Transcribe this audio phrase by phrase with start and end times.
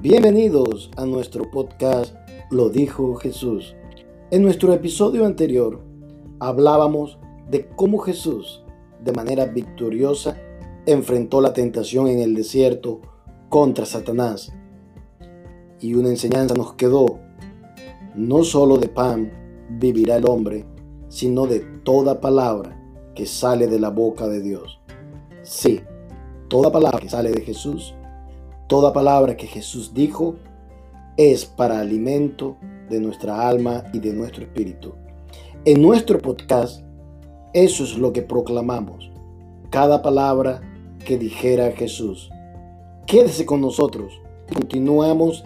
[0.00, 2.14] Bienvenidos a nuestro podcast
[2.52, 3.74] Lo dijo Jesús.
[4.30, 5.80] En nuestro episodio anterior
[6.38, 7.18] hablábamos
[7.50, 8.62] de cómo Jesús,
[9.02, 10.36] de manera victoriosa,
[10.86, 13.00] enfrentó la tentación en el desierto
[13.48, 14.52] contra Satanás.
[15.80, 17.18] Y una enseñanza nos quedó,
[18.14, 19.32] no solo de pan
[19.68, 20.64] vivirá el hombre,
[21.08, 22.80] sino de toda palabra
[23.16, 24.78] que sale de la boca de Dios.
[25.42, 25.80] Sí,
[26.46, 27.96] toda palabra que sale de Jesús
[28.68, 30.34] Toda palabra que Jesús dijo
[31.16, 32.58] es para alimento
[32.90, 34.92] de nuestra alma y de nuestro espíritu.
[35.64, 36.82] En nuestro podcast,
[37.54, 39.10] eso es lo que proclamamos.
[39.70, 40.60] Cada palabra
[41.02, 42.28] que dijera Jesús.
[43.06, 44.20] Quédese con nosotros.
[44.52, 45.44] Continuamos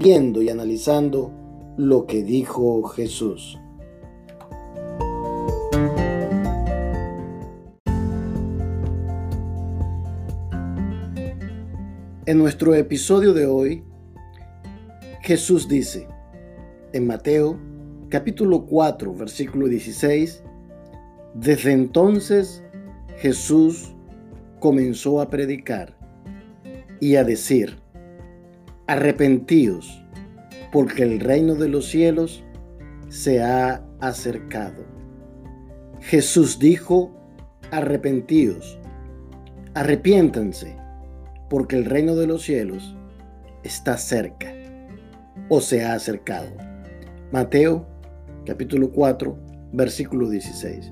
[0.00, 1.30] viendo y analizando
[1.76, 3.56] lo que dijo Jesús.
[12.32, 13.84] En nuestro episodio de hoy,
[15.20, 16.08] Jesús dice
[16.94, 17.60] en Mateo
[18.08, 20.42] capítulo 4, versículo 16,
[21.34, 22.64] desde entonces
[23.18, 23.94] Jesús
[24.60, 25.94] comenzó a predicar
[27.00, 27.76] y a decir,
[28.86, 30.02] arrepentíos,
[30.72, 32.42] porque el reino de los cielos
[33.10, 34.86] se ha acercado.
[36.00, 37.14] Jesús dijo,
[37.70, 38.78] arrepentíos,
[39.74, 40.80] arrepiéntanse
[41.52, 42.96] porque el reino de los cielos
[43.62, 44.54] está cerca
[45.50, 46.48] o se ha acercado.
[47.30, 47.86] Mateo
[48.46, 49.38] capítulo 4,
[49.74, 50.90] versículo 16.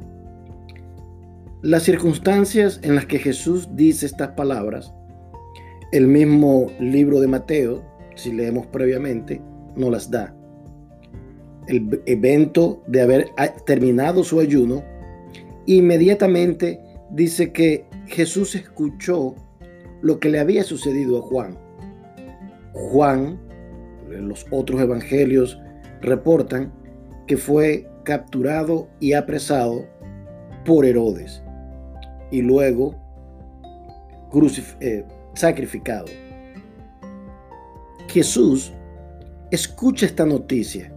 [1.62, 4.92] Las circunstancias en las que Jesús dice estas palabras,
[5.92, 7.82] el mismo libro de Mateo,
[8.14, 9.40] si leemos previamente,
[9.76, 10.36] no las da.
[11.68, 13.28] El evento de haber
[13.64, 14.84] terminado su ayuno,
[15.64, 19.34] inmediatamente dice que Jesús escuchó
[20.02, 21.58] lo que le había sucedido a Juan.
[22.72, 23.38] Juan,
[24.08, 25.58] los otros evangelios
[26.00, 26.72] reportan
[27.26, 29.86] que fue capturado y apresado
[30.64, 31.42] por Herodes
[32.30, 32.94] y luego
[34.80, 36.06] eh, sacrificado.
[38.08, 38.72] Jesús
[39.50, 40.92] escucha esta noticia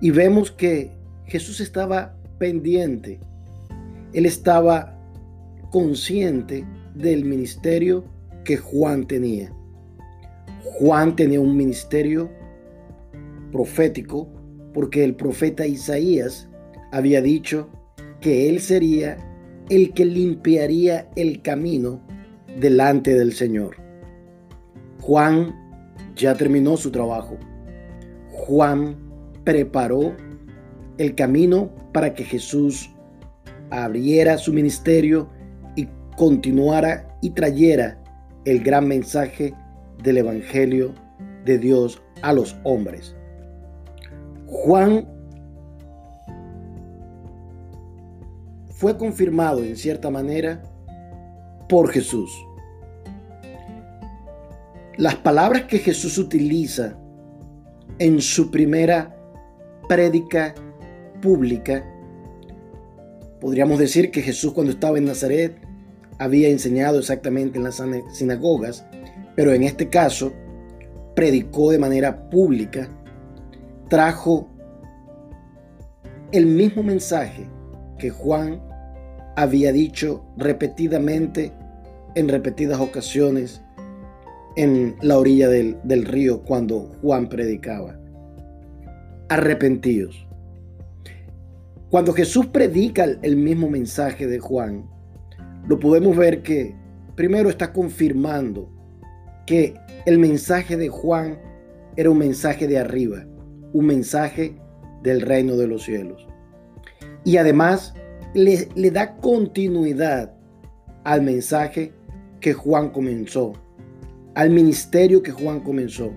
[0.00, 0.92] y vemos que
[1.26, 3.20] Jesús estaba pendiente,
[4.12, 4.98] él estaba
[5.70, 6.64] consciente
[6.94, 8.04] del ministerio
[8.44, 9.52] que Juan tenía.
[10.78, 12.30] Juan tenía un ministerio
[13.50, 14.28] profético
[14.72, 16.48] porque el profeta Isaías
[16.90, 17.68] había dicho
[18.20, 19.16] que él sería
[19.68, 22.00] el que limpiaría el camino
[22.58, 23.76] delante del Señor.
[25.00, 25.54] Juan
[26.16, 27.36] ya terminó su trabajo.
[28.30, 28.96] Juan
[29.44, 30.14] preparó
[30.98, 32.90] el camino para que Jesús
[33.70, 35.28] abriera su ministerio
[36.16, 37.98] continuara y trayera
[38.44, 39.54] el gran mensaje
[40.02, 40.94] del Evangelio
[41.44, 43.14] de Dios a los hombres.
[44.46, 45.08] Juan
[48.68, 50.62] fue confirmado en cierta manera
[51.68, 52.30] por Jesús.
[54.96, 56.98] Las palabras que Jesús utiliza
[57.98, 59.16] en su primera
[59.88, 60.54] prédica
[61.20, 61.84] pública,
[63.40, 65.56] podríamos decir que Jesús cuando estaba en Nazaret
[66.22, 68.84] había enseñado exactamente en las sinagogas,
[69.34, 70.32] pero en este caso
[71.16, 72.88] predicó de manera pública,
[73.88, 74.48] trajo
[76.30, 77.46] el mismo mensaje
[77.98, 78.62] que Juan
[79.36, 81.52] había dicho repetidamente
[82.14, 83.62] en repetidas ocasiones
[84.56, 87.98] en la orilla del, río cuando Juan predicaba.
[89.28, 90.26] Arrepentidos.
[91.90, 94.88] Cuando Jesús predica el mismo mensaje de Juan,
[95.68, 96.74] lo podemos ver que
[97.14, 98.68] primero está confirmando
[99.46, 99.74] que
[100.06, 101.38] el mensaje de Juan
[101.96, 103.24] era un mensaje de arriba,
[103.72, 104.56] un mensaje
[105.02, 106.26] del reino de los cielos.
[107.24, 107.94] Y además
[108.34, 110.34] le, le da continuidad
[111.04, 111.92] al mensaje
[112.40, 113.52] que Juan comenzó,
[114.34, 116.12] al ministerio que Juan comenzó.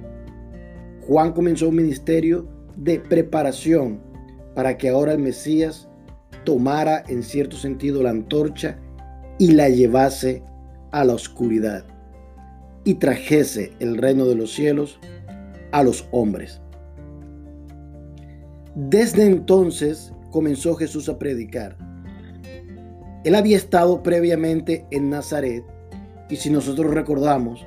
[1.02, 4.02] Juan comenzó un ministerio de preparación
[4.56, 5.88] para que ahora el Mesías
[6.46, 8.80] tomara en cierto sentido la antorcha
[9.38, 10.44] y la llevase
[10.92, 11.84] a la oscuridad
[12.84, 15.00] y trajese el reino de los cielos
[15.72, 16.62] a los hombres.
[18.76, 21.78] Desde entonces comenzó Jesús a predicar.
[23.24, 25.64] Él había estado previamente en Nazaret
[26.30, 27.66] y si nosotros recordamos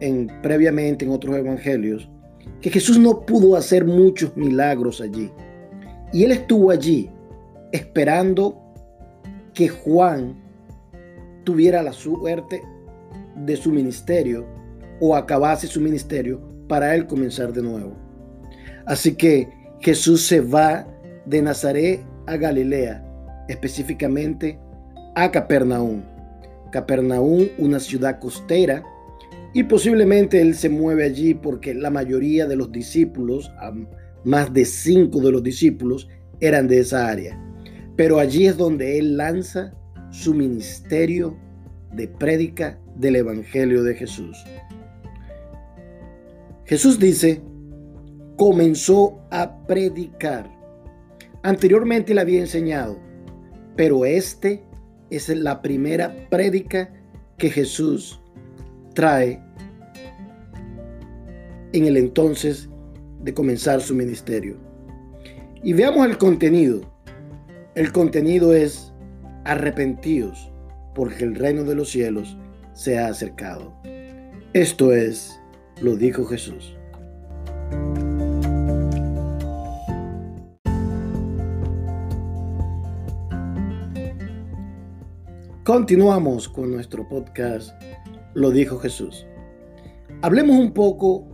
[0.00, 2.08] en, previamente en otros evangelios
[2.60, 5.30] que Jesús no pudo hacer muchos milagros allí.
[6.12, 7.10] Y él estuvo allí
[7.72, 8.62] esperando
[9.52, 10.45] que Juan
[11.46, 12.60] tuviera la suerte
[13.36, 14.44] de su ministerio
[15.00, 17.96] o acabase su ministerio para él comenzar de nuevo.
[18.84, 19.48] Así que
[19.80, 20.86] Jesús se va
[21.24, 23.04] de Nazaret a Galilea,
[23.48, 24.58] específicamente
[25.14, 26.02] a Capernaum.
[26.72, 28.82] Capernaum, una ciudad costera,
[29.54, 33.52] y posiblemente él se mueve allí porque la mayoría de los discípulos,
[34.24, 36.08] más de cinco de los discípulos,
[36.40, 37.40] eran de esa área.
[37.96, 39.72] Pero allí es donde él lanza
[40.16, 41.36] su ministerio
[41.92, 44.42] de prédica del Evangelio de Jesús.
[46.64, 47.42] Jesús dice,
[48.36, 50.50] comenzó a predicar.
[51.42, 52.98] Anteriormente le había enseñado,
[53.76, 54.64] pero este
[55.10, 56.90] es la primera prédica
[57.36, 58.18] que Jesús
[58.94, 59.42] trae
[61.74, 62.70] en el entonces
[63.22, 64.56] de comenzar su ministerio.
[65.62, 66.80] Y veamos el contenido.
[67.74, 68.94] El contenido es
[69.46, 70.50] arrepentidos,
[70.94, 72.36] porque el reino de los cielos
[72.74, 73.72] se ha acercado.
[74.52, 75.40] Esto es,
[75.80, 76.76] lo dijo Jesús.
[85.64, 87.70] Continuamos con nuestro podcast,
[88.34, 89.26] lo dijo Jesús.
[90.22, 91.26] Hablemos un poco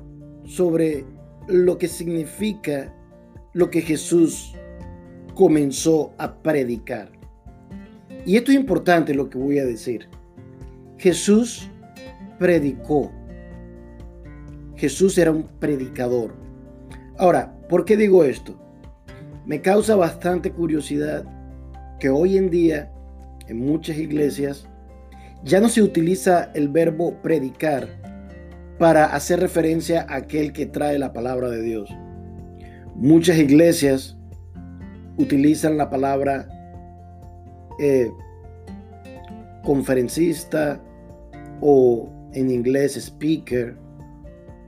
[0.44, 1.04] sobre
[1.48, 2.94] lo que significa
[3.52, 4.54] lo que Jesús
[5.34, 7.21] comenzó a predicar.
[8.24, 10.08] Y esto es importante lo que voy a decir.
[10.98, 11.68] Jesús
[12.38, 13.10] predicó.
[14.76, 16.34] Jesús era un predicador.
[17.18, 18.58] Ahora, ¿por qué digo esto?
[19.46, 21.24] Me causa bastante curiosidad
[21.98, 22.92] que hoy en día
[23.48, 24.66] en muchas iglesias
[25.44, 27.88] ya no se utiliza el verbo predicar
[28.78, 31.90] para hacer referencia a aquel que trae la palabra de Dios.
[32.94, 34.16] Muchas iglesias
[35.16, 36.48] utilizan la palabra
[37.82, 38.12] eh,
[39.64, 40.80] conferencista
[41.60, 43.76] o en inglés speaker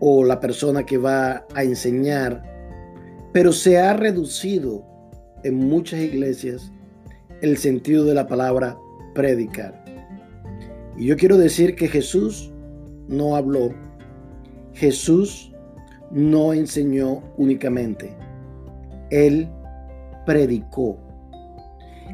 [0.00, 2.42] o la persona que va a enseñar,
[3.32, 4.84] pero se ha reducido
[5.44, 6.72] en muchas iglesias
[7.40, 8.76] el sentido de la palabra
[9.14, 9.84] predicar.
[10.98, 12.52] Y yo quiero decir que Jesús
[13.06, 13.72] no habló,
[14.72, 15.52] Jesús
[16.10, 18.16] no enseñó únicamente,
[19.10, 19.48] Él
[20.26, 21.03] predicó.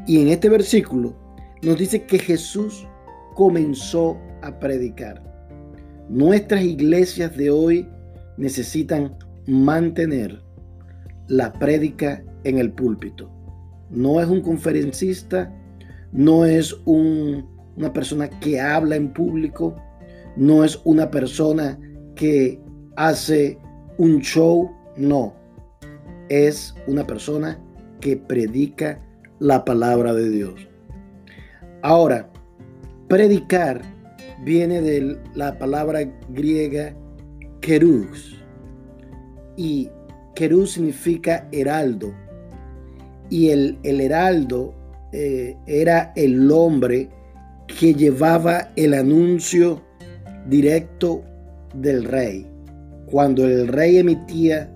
[0.07, 1.15] Y en este versículo
[1.61, 2.87] nos dice que Jesús
[3.35, 5.23] comenzó a predicar.
[6.09, 7.87] Nuestras iglesias de hoy
[8.37, 9.15] necesitan
[9.47, 10.41] mantener
[11.27, 13.31] la prédica en el púlpito.
[13.89, 15.53] No es un conferencista,
[16.11, 19.75] no es una persona que habla en público,
[20.35, 21.79] no es una persona
[22.15, 22.59] que
[22.95, 23.57] hace
[23.97, 25.33] un show, no.
[26.29, 27.59] Es una persona
[27.99, 28.99] que predica
[29.41, 30.53] la palabra de Dios.
[31.81, 32.29] Ahora,
[33.07, 33.81] predicar
[34.45, 36.95] viene de la palabra griega
[37.59, 38.37] kerus
[39.57, 39.89] y
[40.35, 42.13] kerus significa heraldo
[43.31, 44.75] y el, el heraldo
[45.11, 47.09] eh, era el hombre
[47.79, 49.81] que llevaba el anuncio
[50.47, 51.23] directo
[51.73, 52.45] del rey.
[53.07, 54.71] Cuando el rey emitía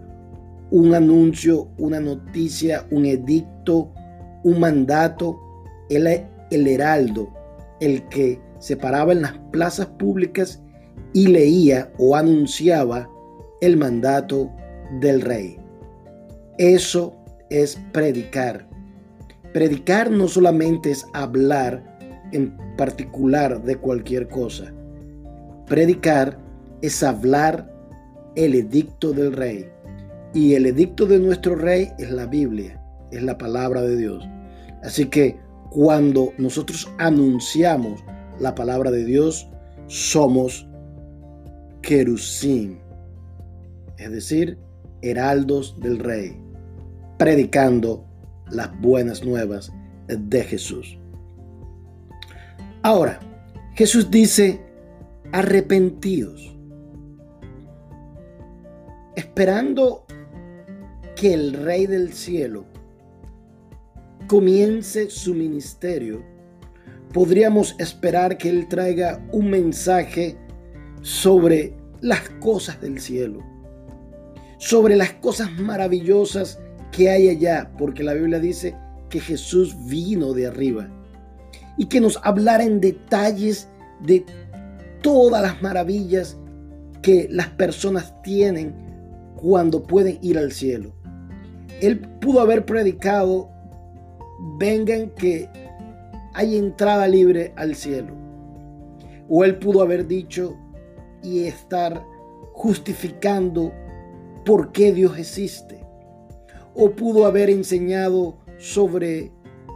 [0.71, 3.93] un anuncio, una noticia, un edicto,
[4.45, 5.41] un mandato,
[5.89, 7.33] el heraldo,
[7.79, 10.61] el que se paraba en las plazas públicas
[11.13, 13.09] y leía o anunciaba
[13.61, 14.51] el mandato
[15.01, 15.57] del rey.
[16.59, 17.15] Eso
[17.49, 18.67] es predicar.
[19.51, 21.83] Predicar no solamente es hablar
[22.31, 24.71] en particular de cualquier cosa.
[25.65, 26.37] Predicar
[26.83, 27.67] es hablar
[28.35, 29.67] el edicto del rey.
[30.35, 32.79] Y el edicto de nuestro rey es la Biblia,
[33.11, 34.23] es la palabra de Dios.
[34.85, 35.37] Así que
[35.71, 38.03] cuando nosotros anunciamos
[38.39, 39.49] la palabra de Dios,
[39.87, 40.67] somos
[41.81, 42.79] querusín,
[43.97, 44.59] es decir,
[45.01, 46.39] heraldos del rey,
[47.17, 48.05] predicando
[48.51, 49.71] las buenas nuevas
[50.07, 50.99] de Jesús.
[52.83, 53.19] Ahora,
[53.73, 54.61] Jesús dice,
[55.31, 56.55] arrepentidos,
[59.15, 60.05] esperando
[61.15, 62.65] que el Rey del cielo
[64.27, 66.23] comience su ministerio,
[67.13, 70.37] podríamos esperar que Él traiga un mensaje
[71.01, 73.39] sobre las cosas del cielo,
[74.57, 76.59] sobre las cosas maravillosas
[76.91, 78.75] que hay allá, porque la Biblia dice
[79.09, 80.89] que Jesús vino de arriba
[81.77, 83.69] y que nos hablara en detalles
[84.01, 84.25] de
[85.01, 86.37] todas las maravillas
[87.01, 88.73] que las personas tienen
[89.35, 90.93] cuando pueden ir al cielo.
[91.81, 93.54] Él pudo haber predicado
[94.57, 95.49] vengan que
[96.33, 98.13] hay entrada libre al cielo.
[99.29, 100.55] O él pudo haber dicho,
[101.25, 102.05] y estar
[102.53, 103.73] justificando
[104.45, 105.83] por qué Dios existe.
[106.75, 109.31] O pudo haber enseñado sobre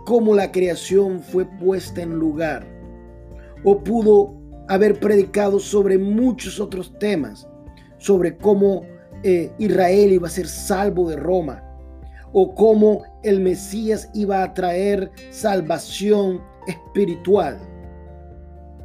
[0.06, 2.68] cómo la creación fue puesta en lugar.
[3.64, 4.36] O pudo
[4.68, 7.48] haber predicado sobre muchos otros temas,
[7.98, 8.84] sobre cómo
[9.24, 11.64] eh, Israel iba a ser salvo de Roma,
[12.32, 17.60] o cómo el Mesías iba a traer salvación espiritual.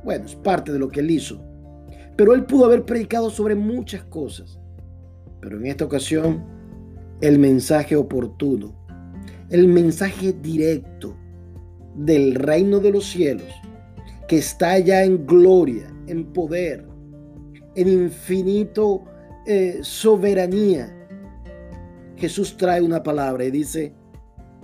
[0.05, 1.41] Bueno, es parte de lo que él hizo.
[2.17, 4.59] Pero él pudo haber predicado sobre muchas cosas.
[5.41, 6.45] Pero en esta ocasión,
[7.21, 8.75] el mensaje oportuno,
[9.51, 11.17] el mensaje directo
[11.95, 13.53] del reino de los cielos,
[14.29, 16.87] que está ya en gloria, en poder,
[17.75, 19.05] en infinito
[19.47, 20.95] eh, soberanía,
[22.17, 23.93] Jesús trae una palabra y dice,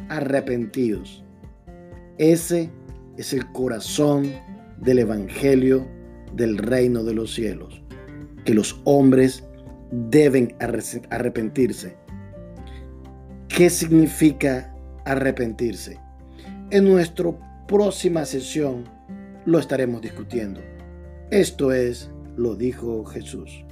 [0.08, 1.24] arrepentidos.
[2.18, 2.70] Ese
[3.16, 4.30] es el corazón
[4.78, 5.86] del Evangelio
[6.34, 7.82] del reino de los cielos,
[8.44, 9.44] que los hombres
[9.90, 11.96] deben arrepentirse.
[13.48, 15.98] ¿Qué significa arrepentirse?
[16.70, 17.30] En nuestra
[17.66, 18.84] próxima sesión
[19.44, 20.60] lo estaremos discutiendo.
[21.30, 23.64] Esto es, lo dijo Jesús.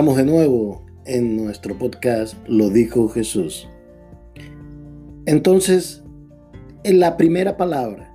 [0.00, 3.68] Estamos de nuevo en nuestro podcast Lo dijo Jesús.
[5.26, 6.02] Entonces,
[6.84, 8.10] en la primera palabra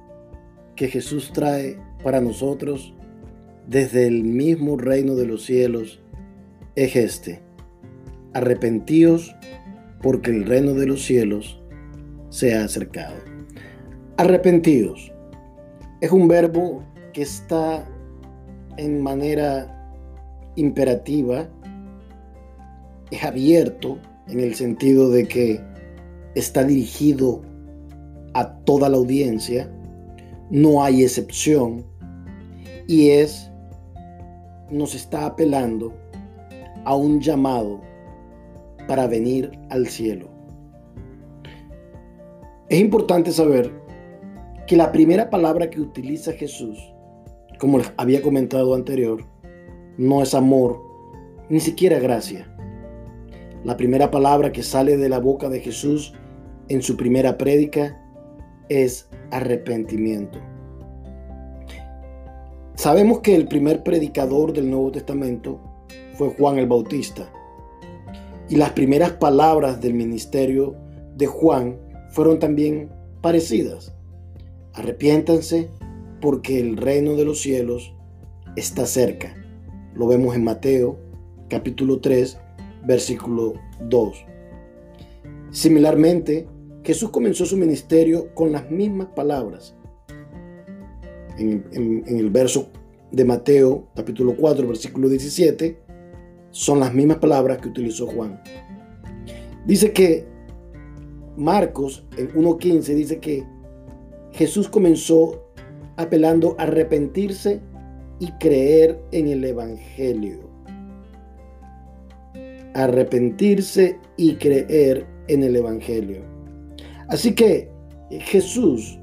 [0.75, 2.95] que Jesús trae para nosotros
[3.67, 6.01] desde el mismo reino de los cielos
[6.75, 7.43] es este.
[8.33, 9.35] Arrepentíos
[10.01, 11.61] porque el reino de los cielos
[12.29, 13.13] se ha acercado.
[14.17, 15.13] Arrepentidos
[16.01, 17.87] es un verbo que está
[18.75, 19.93] en manera
[20.55, 21.47] imperativa
[23.15, 25.61] es abierto en el sentido de que
[26.35, 27.41] está dirigido
[28.33, 29.71] a toda la audiencia,
[30.49, 31.85] no hay excepción
[32.87, 33.49] y es,
[34.69, 35.93] nos está apelando
[36.83, 37.81] a un llamado
[38.87, 40.29] para venir al cielo.
[42.69, 43.71] Es importante saber
[44.67, 46.77] que la primera palabra que utiliza Jesús,
[47.59, 49.23] como había comentado anterior,
[49.97, 50.81] no es amor,
[51.49, 52.54] ni siquiera gracia.
[53.65, 56.13] La primera palabra que sale de la boca de Jesús
[56.67, 57.99] en su primera prédica
[58.69, 60.37] es arrepentimiento.
[62.75, 65.59] Sabemos que el primer predicador del Nuevo Testamento
[66.13, 67.27] fue Juan el Bautista.
[68.49, 70.75] Y las primeras palabras del ministerio
[71.15, 71.79] de Juan
[72.11, 72.91] fueron también
[73.21, 73.95] parecidas.
[74.73, 75.71] Arrepiéntanse
[76.21, 77.95] porque el reino de los cielos
[78.55, 79.35] está cerca.
[79.95, 80.99] Lo vemos en Mateo
[81.49, 82.44] capítulo 3
[82.85, 84.25] versículo 2.
[85.51, 86.47] Similarmente,
[86.83, 89.75] Jesús comenzó su ministerio con las mismas palabras.
[91.37, 92.69] En, el verso
[93.11, 95.77] de Mateo, capítulo 4, versículo 17,
[96.51, 98.41] son las mismas palabras que utilizó Juan.
[99.65, 100.25] Dice que
[101.35, 103.43] Marcos, en 1.15, dice que
[104.31, 105.49] Jesús comenzó
[105.97, 107.61] apelando a arrepentirse
[108.19, 110.44] y creer en el Evangelio
[112.75, 116.21] arrepentirse y creer en el Evangelio.
[117.07, 117.71] Así que
[118.11, 118.99] Jesús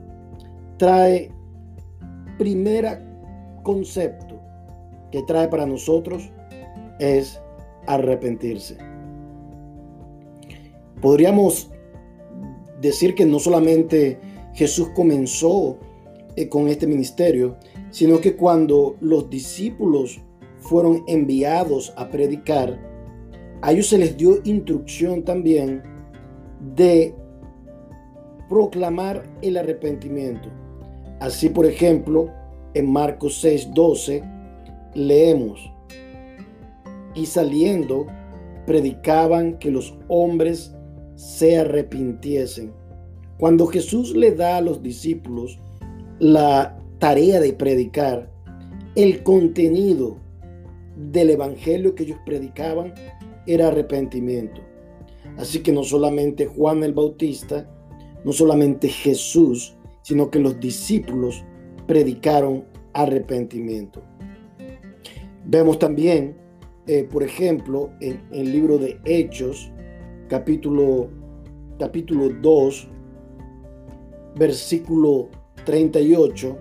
[0.77, 1.31] trae
[2.39, 3.03] primer
[3.63, 4.41] concepto
[5.11, 6.31] que trae para nosotros
[6.99, 7.41] es
[7.87, 8.77] arrepentirse.
[11.01, 11.71] Podríamos
[12.81, 14.19] decir que no solamente
[14.55, 15.79] Jesús comenzó
[16.37, 17.57] eh, con este ministerio,
[17.91, 20.21] sino que cuando los discípulos
[20.59, 22.92] fueron enviados a predicar,
[23.63, 25.83] a ellos se les dio instrucción también
[26.75, 27.15] de
[28.49, 30.49] proclamar el arrepentimiento.
[31.21, 32.29] Así, por ejemplo,
[32.75, 34.23] en Marcos 6:12
[34.95, 35.73] leemos,
[37.15, 38.07] y saliendo,
[38.67, 40.75] predicaban que los hombres
[41.15, 42.73] se arrepintiesen.
[43.39, 45.61] Cuando Jesús le da a los discípulos
[46.19, 48.31] la tarea de predicar,
[48.95, 50.17] el contenido
[50.97, 52.93] del evangelio que ellos predicaban
[53.47, 54.61] era arrepentimiento.
[55.37, 57.69] Así que no solamente Juan el Bautista,
[58.25, 61.45] no solamente Jesús, sino que los discípulos
[61.87, 64.03] predicaron arrepentimiento.
[65.45, 66.37] Vemos también,
[66.87, 69.71] eh, por ejemplo, en, el libro de Hechos,
[70.29, 71.09] capítulo,
[71.79, 72.89] capítulo 2,
[74.37, 75.29] versículo
[75.65, 76.59] 38,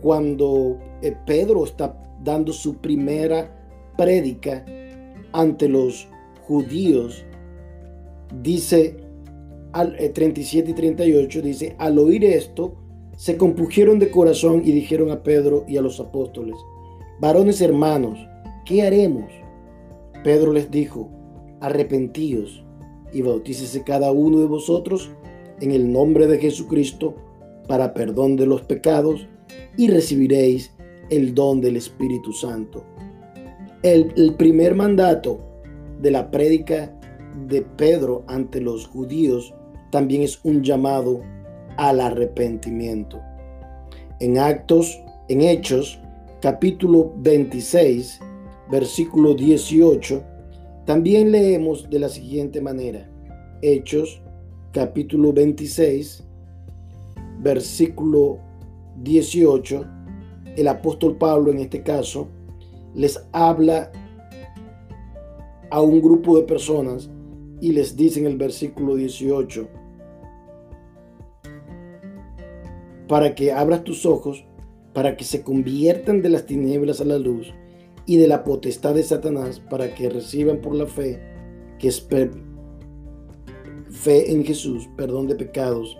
[0.00, 3.50] cuando eh, Pedro está dando su primera
[3.96, 4.64] prédica
[5.34, 6.08] ante los
[6.46, 7.24] judíos,
[8.42, 8.96] dice
[9.72, 12.76] al, 37 eh, y 38 dice, al oír esto,
[13.16, 16.56] se compugieron de corazón y dijeron a Pedro y a los apóstoles,
[17.20, 18.18] varones hermanos,
[18.64, 19.30] ¿qué haremos?
[20.22, 21.10] Pedro les dijo,
[21.60, 22.64] arrepentíos
[23.12, 25.10] y bautícese cada uno de vosotros
[25.60, 27.14] en el nombre de Jesucristo
[27.66, 29.26] para perdón de los pecados
[29.76, 30.72] y recibiréis
[31.10, 32.84] el don del Espíritu Santo.
[33.84, 35.40] El, primer mandato
[36.00, 36.90] de la prédica
[37.46, 39.52] de Pedro ante los judíos
[39.90, 41.20] también es un llamado
[41.76, 43.20] al arrepentimiento.
[44.20, 44.98] En Actos,
[45.28, 46.00] en Hechos,
[46.40, 48.20] capítulo 26,
[48.70, 50.24] versículo 18,
[50.86, 53.06] también leemos de la siguiente manera.
[53.60, 54.22] Hechos,
[54.72, 56.24] capítulo 26,
[57.40, 58.38] versículo
[59.02, 59.84] 18,
[60.56, 62.28] el apóstol Pablo en este caso
[62.94, 63.90] les habla
[65.70, 67.10] a un grupo de personas
[67.60, 69.68] y les dice en el versículo 18,
[73.08, 74.44] para que abras tus ojos,
[74.92, 77.52] para que se conviertan de las tinieblas a la luz
[78.06, 81.20] y de la potestad de Satanás, para que reciban por la fe,
[81.78, 82.06] que es
[83.90, 85.98] fe en Jesús, perdón de pecados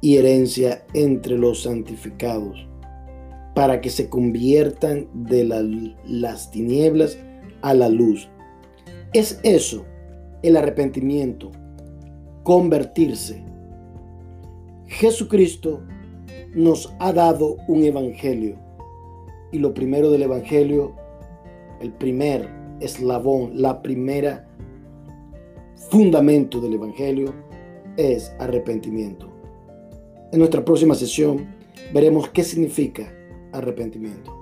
[0.00, 2.66] y herencia entre los santificados,
[3.58, 5.42] para que se conviertan de
[6.06, 7.18] las tinieblas
[7.60, 8.30] a la luz.
[9.12, 9.84] Es eso,
[10.44, 11.50] el arrepentimiento,
[12.44, 13.44] convertirse.
[14.86, 15.82] Jesucristo
[16.54, 18.60] nos ha dado un evangelio.
[19.50, 20.94] Y lo primero del evangelio,
[21.80, 22.48] el primer
[22.78, 24.48] eslabón, la primera
[25.90, 27.34] fundamento del evangelio
[27.96, 29.28] es arrepentimiento.
[30.30, 31.48] En nuestra próxima sesión
[31.92, 33.17] veremos qué significa
[33.52, 34.37] arrepentimiento.